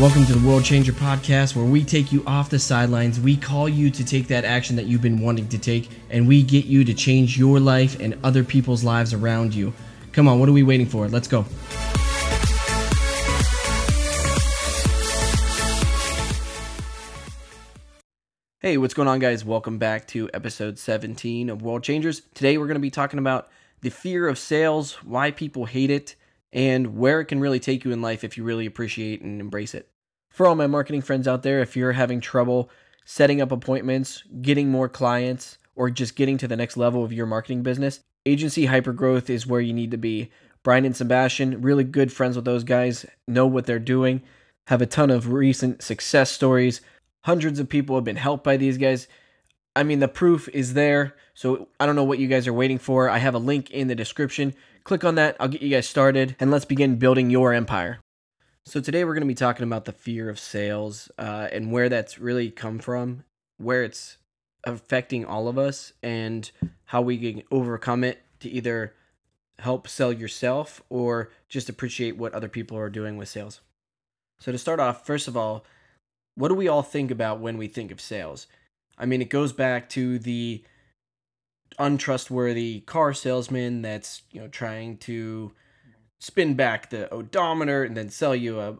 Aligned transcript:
Welcome 0.00 0.24
to 0.24 0.32
the 0.32 0.48
World 0.48 0.64
Changer 0.64 0.92
Podcast, 0.92 1.54
where 1.54 1.66
we 1.66 1.84
take 1.84 2.10
you 2.10 2.24
off 2.26 2.48
the 2.48 2.58
sidelines. 2.58 3.20
We 3.20 3.36
call 3.36 3.68
you 3.68 3.90
to 3.90 4.02
take 4.02 4.28
that 4.28 4.46
action 4.46 4.74
that 4.76 4.86
you've 4.86 5.02
been 5.02 5.20
wanting 5.20 5.46
to 5.48 5.58
take, 5.58 5.90
and 6.08 6.26
we 6.26 6.42
get 6.42 6.64
you 6.64 6.84
to 6.84 6.94
change 6.94 7.36
your 7.36 7.60
life 7.60 8.00
and 8.00 8.16
other 8.24 8.42
people's 8.42 8.82
lives 8.82 9.12
around 9.12 9.54
you. 9.54 9.74
Come 10.12 10.26
on, 10.26 10.40
what 10.40 10.48
are 10.48 10.52
we 10.52 10.62
waiting 10.62 10.86
for? 10.86 11.06
Let's 11.06 11.28
go. 11.28 11.44
Hey, 18.60 18.78
what's 18.78 18.94
going 18.94 19.06
on, 19.06 19.18
guys? 19.18 19.44
Welcome 19.44 19.76
back 19.76 20.08
to 20.08 20.30
episode 20.32 20.78
17 20.78 21.50
of 21.50 21.60
World 21.60 21.82
Changers. 21.82 22.22
Today, 22.32 22.56
we're 22.56 22.68
going 22.68 22.76
to 22.76 22.80
be 22.80 22.90
talking 22.90 23.18
about 23.18 23.50
the 23.82 23.90
fear 23.90 24.28
of 24.28 24.38
sales, 24.38 24.94
why 25.04 25.30
people 25.30 25.66
hate 25.66 25.90
it, 25.90 26.14
and 26.52 26.96
where 26.96 27.20
it 27.20 27.26
can 27.26 27.40
really 27.40 27.60
take 27.60 27.84
you 27.84 27.92
in 27.92 28.02
life 28.02 28.24
if 28.24 28.36
you 28.36 28.44
really 28.44 28.66
appreciate 28.66 29.22
and 29.22 29.40
embrace 29.40 29.74
it. 29.74 29.88
For 30.30 30.46
all 30.46 30.54
my 30.54 30.66
marketing 30.66 31.02
friends 31.02 31.26
out 31.26 31.42
there, 31.42 31.60
if 31.60 31.76
you're 31.76 31.92
having 31.92 32.20
trouble 32.20 32.70
setting 33.04 33.40
up 33.40 33.50
appointments, 33.50 34.22
getting 34.40 34.68
more 34.68 34.88
clients, 34.88 35.58
or 35.74 35.90
just 35.90 36.14
getting 36.14 36.38
to 36.38 36.46
the 36.46 36.56
next 36.56 36.76
level 36.76 37.02
of 37.02 37.12
your 37.12 37.26
marketing 37.26 37.62
business, 37.62 38.00
Agency 38.26 38.66
Hypergrowth 38.66 39.30
is 39.30 39.46
where 39.46 39.60
you 39.60 39.72
need 39.72 39.90
to 39.90 39.96
be. 39.96 40.30
Brian 40.62 40.84
and 40.84 40.94
Sebastian, 40.94 41.62
really 41.62 41.84
good 41.84 42.12
friends 42.12 42.36
with 42.36 42.44
those 42.44 42.64
guys, 42.64 43.06
know 43.26 43.46
what 43.46 43.66
they're 43.66 43.78
doing, 43.78 44.22
have 44.66 44.82
a 44.82 44.86
ton 44.86 45.10
of 45.10 45.32
recent 45.32 45.82
success 45.82 46.30
stories. 46.30 46.82
Hundreds 47.24 47.58
of 47.58 47.68
people 47.68 47.96
have 47.96 48.04
been 48.04 48.16
helped 48.16 48.44
by 48.44 48.56
these 48.56 48.78
guys. 48.78 49.08
I 49.76 49.82
mean, 49.82 50.00
the 50.00 50.08
proof 50.08 50.48
is 50.48 50.74
there. 50.74 51.14
So 51.34 51.68
I 51.78 51.86
don't 51.86 51.96
know 51.96 52.04
what 52.04 52.18
you 52.18 52.28
guys 52.28 52.46
are 52.46 52.52
waiting 52.52 52.78
for. 52.78 53.08
I 53.08 53.18
have 53.18 53.34
a 53.34 53.38
link 53.38 53.70
in 53.70 53.88
the 53.88 53.94
description. 53.94 54.54
Click 54.84 55.04
on 55.04 55.14
that. 55.14 55.36
I'll 55.38 55.48
get 55.48 55.62
you 55.62 55.70
guys 55.70 55.88
started 55.88 56.36
and 56.40 56.50
let's 56.50 56.64
begin 56.64 56.96
building 56.96 57.30
your 57.30 57.52
empire. 57.52 58.00
So 58.66 58.80
today 58.80 59.04
we're 59.04 59.14
going 59.14 59.22
to 59.22 59.28
be 59.28 59.34
talking 59.34 59.64
about 59.64 59.84
the 59.84 59.92
fear 59.92 60.28
of 60.28 60.38
sales 60.38 61.10
uh, 61.18 61.48
and 61.50 61.72
where 61.72 61.88
that's 61.88 62.18
really 62.18 62.50
come 62.50 62.78
from, 62.78 63.24
where 63.56 63.82
it's 63.84 64.18
affecting 64.64 65.24
all 65.24 65.48
of 65.48 65.56
us, 65.56 65.92
and 66.02 66.50
how 66.86 67.00
we 67.00 67.16
can 67.16 67.42
overcome 67.50 68.04
it 68.04 68.22
to 68.40 68.50
either 68.50 68.94
help 69.58 69.88
sell 69.88 70.12
yourself 70.12 70.82
or 70.90 71.30
just 71.48 71.68
appreciate 71.68 72.16
what 72.16 72.34
other 72.34 72.48
people 72.48 72.76
are 72.76 72.90
doing 72.90 73.16
with 73.16 73.28
sales. 73.28 73.60
So 74.40 74.52
to 74.52 74.58
start 74.58 74.80
off, 74.80 75.06
first 75.06 75.28
of 75.28 75.36
all, 75.36 75.64
what 76.34 76.48
do 76.48 76.54
we 76.54 76.68
all 76.68 76.82
think 76.82 77.10
about 77.10 77.40
when 77.40 77.58
we 77.58 77.68
think 77.68 77.90
of 77.90 78.00
sales? 78.00 78.46
I 78.98 79.06
mean, 79.06 79.22
it 79.22 79.30
goes 79.30 79.52
back 79.52 79.88
to 79.90 80.18
the 80.18 80.62
untrustworthy 81.78 82.80
car 82.80 83.14
salesman 83.14 83.80
that's 83.80 84.22
you 84.32 84.40
know 84.40 84.48
trying 84.48 84.98
to 84.98 85.52
spin 86.18 86.54
back 86.54 86.90
the 86.90 87.12
odometer 87.12 87.84
and 87.84 87.96
then 87.96 88.10
sell 88.10 88.36
you 88.36 88.60
a 88.60 88.76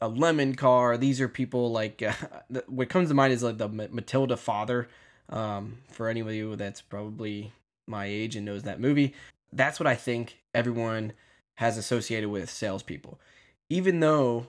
a 0.00 0.08
lemon 0.08 0.54
car. 0.54 0.96
These 0.96 1.20
are 1.20 1.28
people 1.28 1.72
like 1.72 2.02
uh, 2.02 2.12
what 2.66 2.88
comes 2.88 3.08
to 3.08 3.14
mind 3.14 3.32
is 3.32 3.42
like 3.42 3.58
the 3.58 3.68
Matilda 3.68 4.36
father. 4.36 4.88
Um, 5.30 5.78
for 5.90 6.08
any 6.08 6.20
of 6.20 6.30
you 6.30 6.54
that's 6.54 6.82
probably 6.82 7.52
my 7.86 8.04
age 8.04 8.36
and 8.36 8.44
knows 8.44 8.64
that 8.64 8.78
movie, 8.78 9.14
that's 9.52 9.80
what 9.80 9.86
I 9.86 9.94
think 9.94 10.42
everyone 10.54 11.14
has 11.54 11.78
associated 11.78 12.28
with 12.28 12.50
salespeople. 12.50 13.18
Even 13.70 14.00
though 14.00 14.48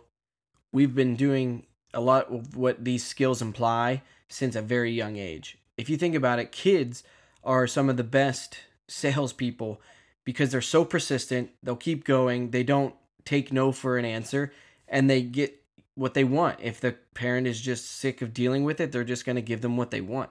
we've 0.74 0.94
been 0.94 1.16
doing 1.16 1.66
a 1.94 2.02
lot 2.02 2.30
of 2.30 2.58
what 2.58 2.84
these 2.84 3.06
skills 3.06 3.42
imply 3.42 4.02
since 4.30 4.56
a 4.56 4.62
very 4.62 4.92
young 4.92 5.18
age. 5.18 5.58
If 5.78 5.90
you 5.90 5.98
think 5.98 6.16
about 6.16 6.40
it, 6.40 6.52
kids 6.52 7.04
are 7.44 7.68
some 7.68 7.90
of 7.90 7.98
the 7.98 8.04
best 8.04 8.58
salespeople 8.88 9.82
because 10.24 10.52
they're 10.52 10.62
so 10.62 10.86
persistent. 10.86 11.52
They'll 11.62 11.76
keep 11.76 12.06
going. 12.06 12.52
They 12.52 12.64
don't 12.64 12.96
take 13.24 13.52
no 13.52 13.72
for 13.72 13.98
an 13.98 14.06
answer 14.06 14.52
and 14.88 15.10
they 15.10 15.22
get 15.22 15.62
what 15.96 16.14
they 16.14 16.24
want. 16.24 16.60
If 16.62 16.80
the 16.80 16.96
parent 17.14 17.48
is 17.48 17.62
just 17.62 17.90
sick 17.90 18.22
of 18.22 18.34
dealing 18.34 18.64
with 18.64 18.80
it, 18.80 18.92
they're 18.92 19.04
just 19.04 19.26
going 19.26 19.38
to 19.38 19.42
give 19.42 19.62
them 19.62 19.78
what 19.78 19.92
they 19.92 20.02
want. 20.02 20.30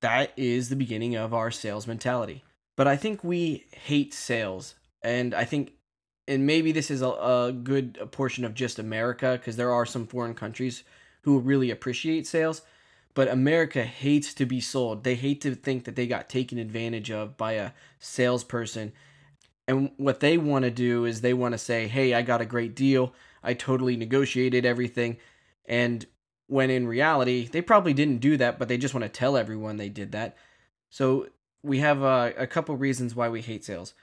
That 0.00 0.32
is 0.36 0.68
the 0.68 0.76
beginning 0.76 1.16
of 1.16 1.34
our 1.34 1.50
sales 1.50 1.86
mentality. 1.86 2.44
But 2.76 2.86
I 2.86 2.96
think 2.96 3.24
we 3.24 3.66
hate 3.72 4.14
sales. 4.14 4.76
And 5.02 5.34
I 5.34 5.44
think, 5.44 5.72
and 6.26 6.46
maybe 6.46 6.72
this 6.72 6.90
is 6.90 7.02
a, 7.02 7.08
a 7.08 7.52
good 7.52 7.98
portion 8.12 8.44
of 8.44 8.54
just 8.54 8.78
America 8.78 9.32
because 9.32 9.56
there 9.56 9.72
are 9.72 9.86
some 9.86 10.06
foreign 10.06 10.34
countries 10.34 10.84
who 11.22 11.38
really 11.38 11.70
appreciate 11.70 12.26
sales 12.26 12.62
but 13.18 13.26
America 13.26 13.82
hates 13.82 14.32
to 14.32 14.46
be 14.46 14.60
sold. 14.60 15.02
They 15.02 15.16
hate 15.16 15.40
to 15.40 15.56
think 15.56 15.86
that 15.86 15.96
they 15.96 16.06
got 16.06 16.28
taken 16.28 16.56
advantage 16.56 17.10
of 17.10 17.36
by 17.36 17.54
a 17.54 17.72
salesperson. 17.98 18.92
And 19.66 19.90
what 19.96 20.20
they 20.20 20.38
want 20.38 20.62
to 20.62 20.70
do 20.70 21.04
is 21.04 21.20
they 21.20 21.34
want 21.34 21.50
to 21.50 21.58
say, 21.58 21.88
hey, 21.88 22.14
I 22.14 22.22
got 22.22 22.40
a 22.40 22.46
great 22.46 22.76
deal. 22.76 23.12
I 23.42 23.54
totally 23.54 23.96
negotiated 23.96 24.64
everything. 24.64 25.16
And 25.64 26.06
when 26.46 26.70
in 26.70 26.86
reality, 26.86 27.48
they 27.48 27.60
probably 27.60 27.92
didn't 27.92 28.18
do 28.18 28.36
that, 28.36 28.56
but 28.56 28.68
they 28.68 28.78
just 28.78 28.94
want 28.94 29.02
to 29.02 29.08
tell 29.08 29.36
everyone 29.36 29.78
they 29.78 29.88
did 29.88 30.12
that. 30.12 30.36
So 30.88 31.26
we 31.64 31.80
have 31.80 32.02
a, 32.02 32.32
a 32.38 32.46
couple 32.46 32.76
reasons 32.76 33.16
why 33.16 33.28
we 33.28 33.42
hate 33.42 33.64
sales. 33.64 33.94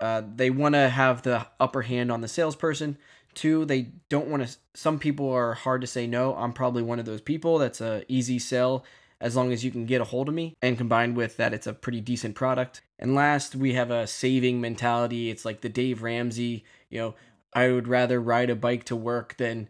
Uh, 0.00 0.22
they 0.36 0.50
want 0.50 0.74
to 0.74 0.88
have 0.88 1.22
the 1.22 1.46
upper 1.58 1.82
hand 1.82 2.12
on 2.12 2.20
the 2.20 2.28
salesperson. 2.28 2.96
Two, 3.34 3.64
they 3.64 3.92
don't 4.08 4.28
want 4.28 4.46
to. 4.46 4.56
Some 4.74 4.98
people 4.98 5.30
are 5.30 5.54
hard 5.54 5.80
to 5.80 5.86
say 5.86 6.06
no. 6.06 6.34
I'm 6.34 6.52
probably 6.52 6.82
one 6.82 6.98
of 6.98 7.04
those 7.04 7.20
people. 7.20 7.58
That's 7.58 7.80
a 7.80 8.04
easy 8.08 8.38
sell 8.38 8.84
as 9.20 9.34
long 9.34 9.52
as 9.52 9.64
you 9.64 9.70
can 9.70 9.84
get 9.84 10.00
a 10.00 10.04
hold 10.04 10.28
of 10.28 10.34
me. 10.34 10.54
And 10.62 10.78
combined 10.78 11.16
with 11.16 11.36
that, 11.36 11.52
it's 11.52 11.66
a 11.66 11.72
pretty 11.72 12.00
decent 12.00 12.34
product. 12.34 12.82
And 12.98 13.14
last, 13.14 13.54
we 13.54 13.74
have 13.74 13.90
a 13.90 14.06
saving 14.06 14.60
mentality. 14.60 15.30
It's 15.30 15.44
like 15.44 15.60
the 15.60 15.68
Dave 15.68 16.02
Ramsey. 16.02 16.64
You 16.90 16.98
know, 16.98 17.14
I 17.52 17.70
would 17.70 17.88
rather 17.88 18.20
ride 18.20 18.50
a 18.50 18.56
bike 18.56 18.84
to 18.84 18.96
work 18.96 19.36
than 19.36 19.68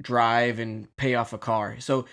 drive 0.00 0.58
and 0.58 0.94
pay 0.96 1.14
off 1.14 1.32
a 1.32 1.38
car. 1.38 1.76
So 1.80 2.06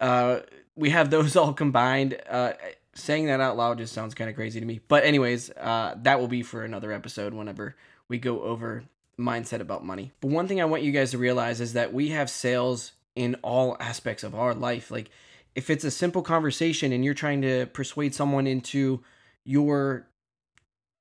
uh, 0.00 0.40
we 0.74 0.90
have 0.90 1.10
those 1.10 1.36
all 1.36 1.52
combined. 1.52 2.18
Uh, 2.28 2.52
saying 2.96 3.26
that 3.26 3.40
out 3.40 3.56
loud 3.56 3.78
just 3.78 3.92
sounds 3.92 4.14
kind 4.14 4.28
of 4.30 4.36
crazy 4.36 4.58
to 4.58 4.66
me. 4.66 4.80
But 4.88 5.04
anyways, 5.04 5.50
uh, 5.50 5.94
that 6.02 6.18
will 6.18 6.28
be 6.28 6.42
for 6.42 6.64
another 6.64 6.92
episode 6.92 7.34
whenever 7.34 7.76
we 8.08 8.18
go 8.18 8.42
over 8.42 8.84
mindset 9.18 9.60
about 9.60 9.84
money. 9.84 10.12
But 10.20 10.30
one 10.30 10.48
thing 10.48 10.60
I 10.60 10.66
want 10.66 10.82
you 10.82 10.92
guys 10.92 11.12
to 11.12 11.18
realize 11.18 11.60
is 11.60 11.74
that 11.74 11.92
we 11.92 12.10
have 12.10 12.28
sales 12.28 12.92
in 13.14 13.34
all 13.36 13.76
aspects 13.80 14.24
of 14.24 14.34
our 14.34 14.54
life. 14.54 14.90
Like 14.90 15.10
if 15.54 15.70
it's 15.70 15.84
a 15.84 15.90
simple 15.90 16.22
conversation 16.22 16.92
and 16.92 17.04
you're 17.04 17.14
trying 17.14 17.42
to 17.42 17.66
persuade 17.66 18.14
someone 18.14 18.46
into 18.46 19.02
your 19.44 20.06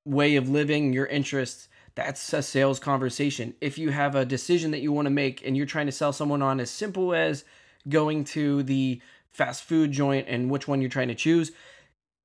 way 0.05 0.35
of 0.35 0.49
living, 0.49 0.93
your 0.93 1.05
interests, 1.07 1.67
that's 1.95 2.33
a 2.33 2.41
sales 2.41 2.79
conversation. 2.79 3.53
If 3.61 3.77
you 3.77 3.89
have 3.89 4.15
a 4.15 4.25
decision 4.25 4.71
that 4.71 4.81
you 4.81 4.91
want 4.91 5.07
to 5.07 5.11
make 5.11 5.45
and 5.45 5.55
you're 5.55 5.65
trying 5.65 5.85
to 5.87 5.91
sell 5.91 6.13
someone 6.13 6.41
on 6.41 6.59
as 6.59 6.69
simple 6.69 7.13
as 7.13 7.43
going 7.87 8.23
to 8.25 8.63
the 8.63 9.01
fast 9.31 9.63
food 9.63 9.91
joint 9.91 10.27
and 10.29 10.49
which 10.49 10.67
one 10.67 10.81
you're 10.81 10.89
trying 10.89 11.07
to 11.09 11.15
choose, 11.15 11.51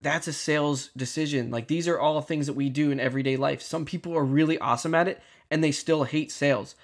that's 0.02 0.26
a 0.26 0.32
sales 0.32 0.90
decision. 0.96 1.50
Like 1.50 1.68
these 1.68 1.86
are 1.86 1.98
all 1.98 2.20
things 2.20 2.46
that 2.46 2.54
we 2.54 2.68
do 2.68 2.90
in 2.90 3.00
everyday 3.00 3.36
life. 3.36 3.62
Some 3.62 3.84
people 3.84 4.16
are 4.16 4.24
really 4.24 4.58
awesome 4.58 4.94
at 4.94 5.08
it 5.08 5.20
and 5.50 5.62
they 5.62 5.72
still 5.72 6.04
hate 6.04 6.32
sales. 6.32 6.74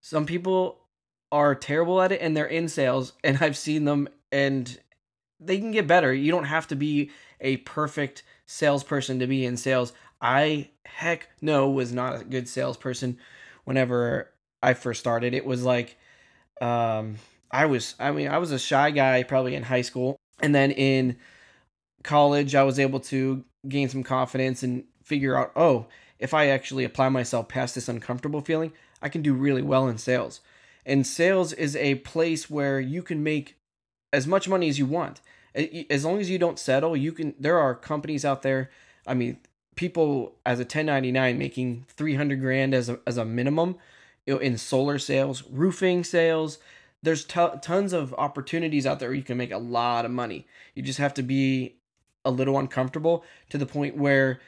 Some 0.00 0.26
people 0.26 0.78
are 1.32 1.54
terrible 1.54 2.00
at 2.00 2.12
it 2.12 2.20
and 2.20 2.36
they're 2.36 2.46
in 2.46 2.68
sales 2.68 3.12
and 3.24 3.38
I've 3.40 3.56
seen 3.56 3.84
them 3.84 4.08
and 4.30 4.78
they 5.40 5.58
can 5.58 5.70
get 5.70 5.86
better. 5.86 6.12
You 6.12 6.30
don't 6.30 6.44
have 6.44 6.68
to 6.68 6.76
be 6.76 7.10
a 7.40 7.58
perfect 7.58 8.22
salesperson 8.46 9.18
to 9.20 9.26
be 9.26 9.44
in 9.44 9.56
sales. 9.56 9.92
I 10.20 10.70
heck 10.84 11.28
no 11.40 11.70
was 11.70 11.92
not 11.92 12.20
a 12.20 12.24
good 12.24 12.48
salesperson 12.48 13.18
whenever 13.64 14.30
I 14.62 14.74
first 14.74 15.00
started. 15.00 15.34
It 15.34 15.46
was 15.46 15.64
like 15.64 15.96
um 16.60 17.16
I 17.50 17.66
was 17.66 17.94
I 17.98 18.12
mean 18.12 18.28
I 18.28 18.38
was 18.38 18.52
a 18.52 18.58
shy 18.58 18.90
guy 18.90 19.22
probably 19.22 19.54
in 19.54 19.62
high 19.64 19.82
school 19.82 20.20
and 20.40 20.54
then 20.54 20.70
in 20.70 21.16
college 22.02 22.54
I 22.54 22.62
was 22.62 22.78
able 22.78 23.00
to 23.00 23.44
gain 23.68 23.88
some 23.88 24.02
confidence 24.02 24.62
and 24.62 24.84
figure 25.02 25.36
out 25.36 25.52
oh 25.56 25.86
if 26.18 26.34
I 26.34 26.48
actually 26.48 26.84
apply 26.84 27.08
myself 27.08 27.48
past 27.48 27.74
this 27.74 27.88
uncomfortable 27.88 28.42
feeling, 28.42 28.72
I 29.00 29.08
can 29.08 29.22
do 29.22 29.32
really 29.32 29.62
well 29.62 29.88
in 29.88 29.96
sales. 29.96 30.40
And 30.84 31.06
sales 31.06 31.54
is 31.54 31.74
a 31.76 31.94
place 31.96 32.50
where 32.50 32.78
you 32.78 33.02
can 33.02 33.22
make 33.22 33.56
as 34.12 34.26
much 34.26 34.48
money 34.48 34.68
as 34.68 34.78
you 34.78 34.86
want. 34.86 35.20
As 35.54 36.04
long 36.04 36.20
as 36.20 36.28
you 36.28 36.38
don't 36.38 36.58
settle, 36.58 36.96
you 36.96 37.12
can 37.12 37.34
there 37.38 37.58
are 37.58 37.74
companies 37.74 38.24
out 38.24 38.42
there, 38.42 38.70
I 39.06 39.14
mean, 39.14 39.38
people 39.74 40.36
as 40.44 40.58
a 40.58 40.62
1099 40.62 41.38
making 41.38 41.86
300 41.88 42.40
grand 42.40 42.74
as 42.74 42.88
a 42.88 43.00
as 43.06 43.16
a 43.16 43.24
minimum 43.24 43.76
in 44.26 44.58
solar 44.58 44.98
sales, 44.98 45.42
roofing 45.50 46.04
sales, 46.04 46.58
there's 47.02 47.24
t- 47.24 47.46
tons 47.62 47.92
of 47.92 48.14
opportunities 48.14 48.86
out 48.86 49.00
there 49.00 49.08
where 49.08 49.16
you 49.16 49.22
can 49.22 49.38
make 49.38 49.50
a 49.50 49.58
lot 49.58 50.04
of 50.04 50.10
money. 50.10 50.46
You 50.74 50.82
just 50.82 50.98
have 50.98 51.14
to 51.14 51.22
be 51.22 51.76
a 52.24 52.30
little 52.30 52.58
uncomfortable 52.58 53.24
to 53.48 53.58
the 53.58 53.66
point 53.66 53.96
where 53.96 54.40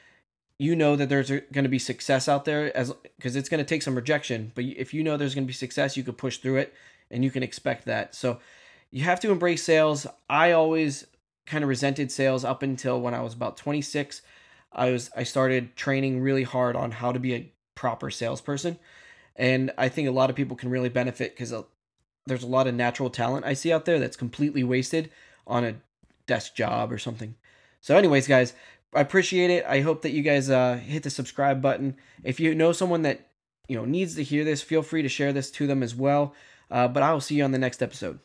you 0.59 0.77
know 0.77 0.97
that 0.97 1.09
there's 1.09 1.31
going 1.31 1.65
to 1.65 1.69
be 1.69 1.79
success 1.79 2.29
out 2.29 2.45
there 2.45 2.75
as 2.77 2.93
because 3.17 3.37
it's 3.37 3.49
going 3.49 3.59
to 3.59 3.69
take 3.69 3.83
some 3.83 3.95
rejection 3.95 4.53
but 4.55 4.65
if 4.65 4.93
you 4.95 5.03
know 5.03 5.17
there's 5.17 5.35
going 5.35 5.45
to 5.45 5.49
be 5.49 5.53
success 5.53 5.97
you 5.97 6.03
can 6.03 6.15
push 6.15 6.39
through 6.39 6.57
it 6.57 6.75
and 7.11 7.23
you 7.25 7.31
can 7.31 7.43
expect 7.43 7.85
that. 7.85 8.15
So 8.15 8.39
you 8.91 9.05
have 9.05 9.21
to 9.21 9.31
embrace 9.31 9.63
sales. 9.63 10.07
I 10.31 10.53
always 10.53 11.07
kind 11.47 11.63
of 11.63 11.69
resented 11.69 12.11
sales 12.11 12.45
up 12.45 12.63
until 12.63 13.01
when 13.01 13.15
i 13.15 13.21
was 13.21 13.35
about 13.35 13.57
26 13.57 14.23
i 14.73 14.91
was 14.91 15.11
i 15.17 15.25
started 15.25 15.75
training 15.75 16.21
really 16.21 16.45
hard 16.45 16.77
on 16.77 16.93
how 16.93 17.11
to 17.11 17.19
be 17.19 17.35
a 17.35 17.53
proper 17.75 18.13
salesperson 18.13 18.79
and 19.35 19.73
i 19.77 19.89
think 19.89 20.07
a 20.07 20.13
lot 20.13 20.31
of 20.31 20.37
people 20.37 20.57
can 20.57 20.71
really 20.71 20.89
benefit 20.89 21.35
because 21.35 21.53
there's 22.27 22.45
a 22.45 22.49
lot 22.49 22.67
of 22.67 22.75
natural 22.75 23.11
talent 23.11 23.45
I 23.45 23.55
see 23.55 23.73
out 23.73 23.85
there 23.85 23.99
that's 23.99 24.17
completely 24.17 24.63
wasted 24.63 25.11
on 25.47 25.65
a 25.65 25.75
desk 26.27 26.55
job 26.55 26.93
or 26.93 26.99
something. 26.99 27.35
So, 27.83 27.97
anyways, 27.97 28.27
guys, 28.29 28.55
I 28.95 29.01
appreciate 29.01 29.51
it. 29.51 29.65
I 29.67 29.81
hope 29.81 30.03
that 30.03 30.13
you 30.13 30.23
guys 30.23 30.49
uh, 30.49 30.77
hit 30.77 31.03
the 31.03 31.11
subscribe 31.11 31.61
button. 31.61 31.97
If 32.23 32.41
you 32.41 32.55
know 32.55 32.73
someone 32.73 33.03
that 33.03 33.29
you 33.69 33.77
know 33.77 33.85
needs 33.85 34.15
to 34.15 34.23
hear 34.23 34.45
this, 34.45 34.63
feel 34.63 34.83
free 34.83 35.03
to 35.03 35.09
share 35.09 35.33
this 35.33 35.51
to 35.53 35.67
them 35.67 35.83
as 35.83 35.95
well. 35.95 36.35
Uh, 36.71 36.89
but 36.89 37.03
I 37.03 37.13
will 37.13 37.21
see 37.21 37.35
you 37.35 37.45
on 37.45 37.53
the 37.53 37.59
next 37.59 37.83
episode. 37.83 38.21